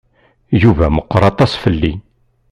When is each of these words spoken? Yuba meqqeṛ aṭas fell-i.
Yuba 0.61 0.85
meqqeṛ 0.95 1.23
aṭas 1.31 1.51
fell-i. 1.63 1.93